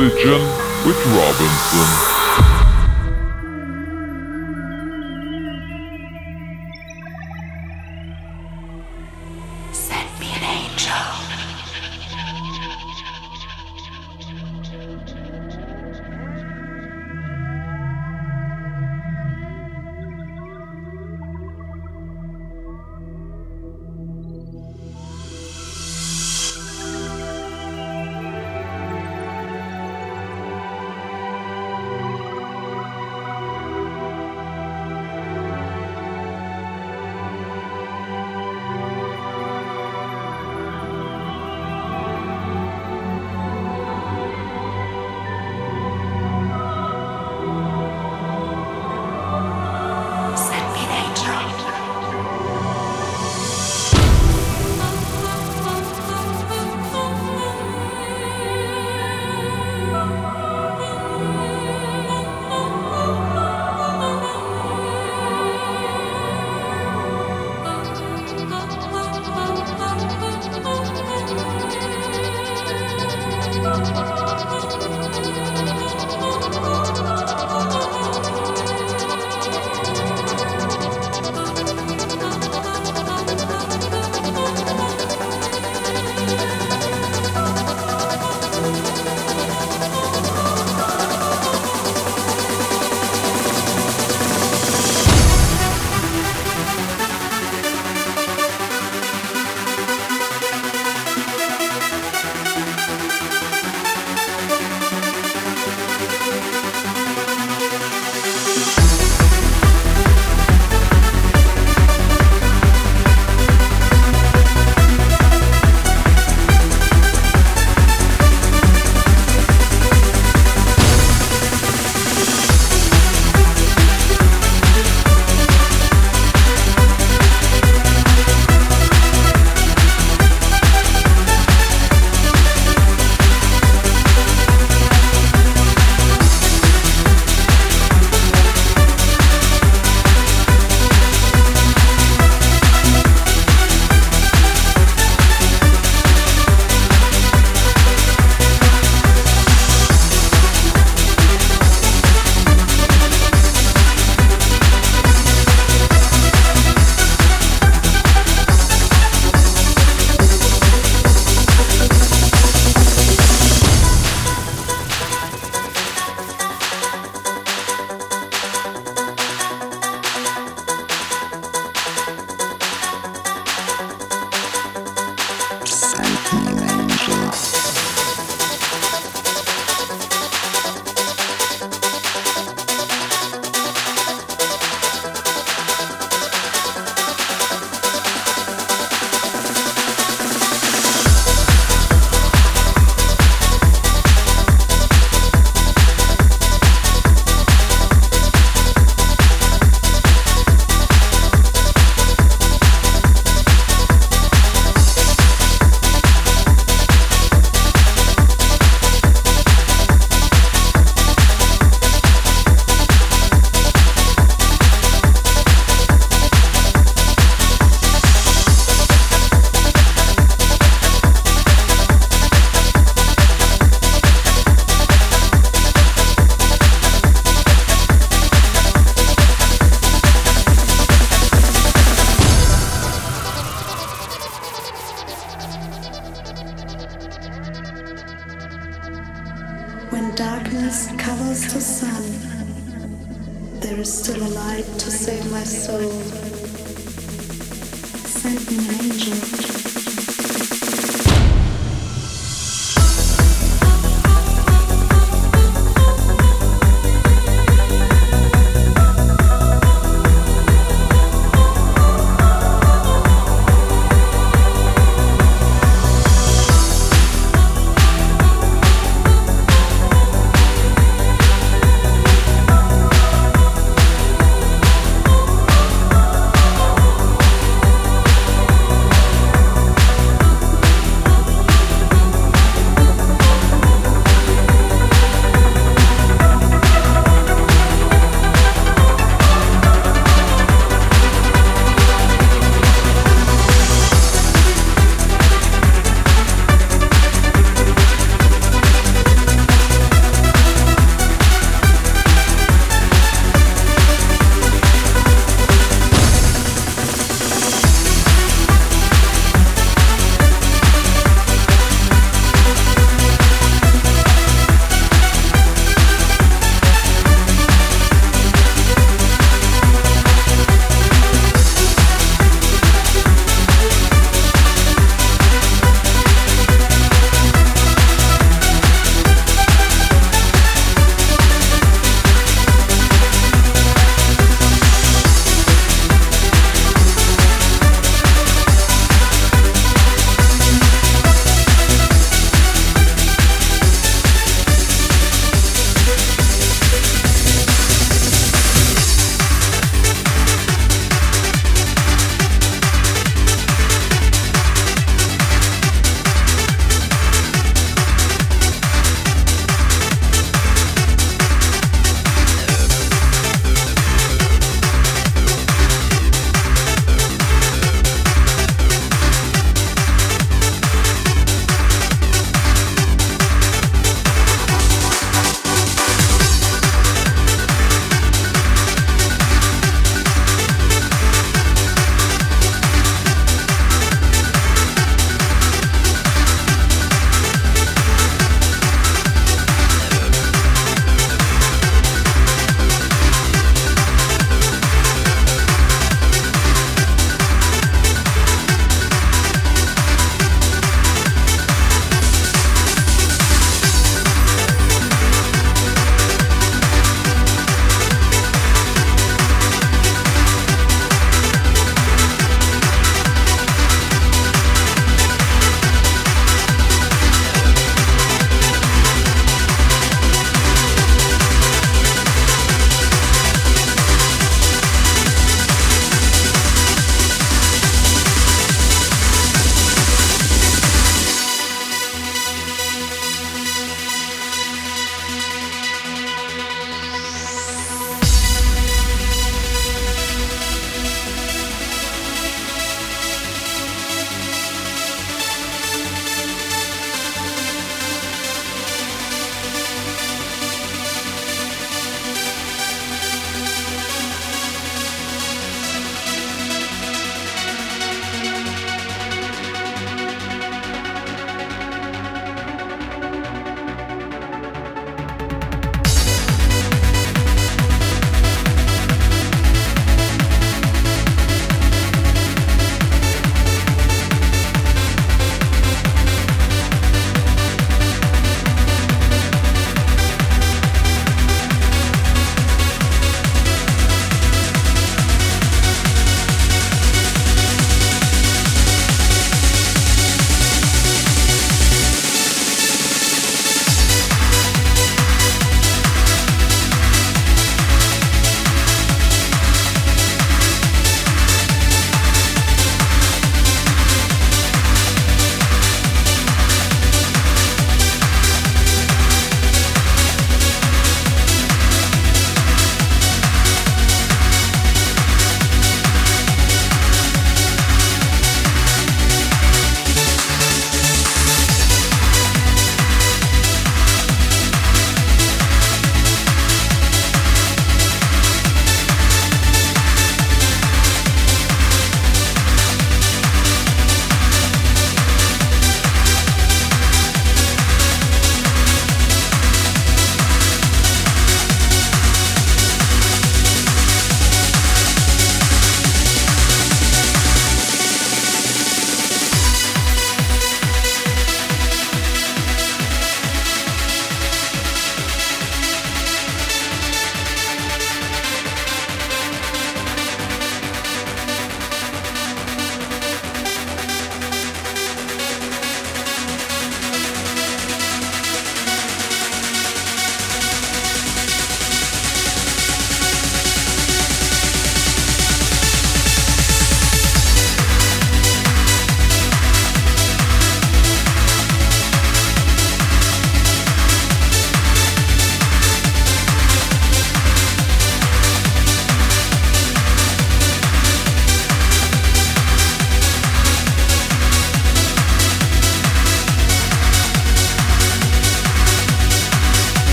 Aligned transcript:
Religion 0.00 0.40
with 0.86 0.96
Robinson. 1.08 2.19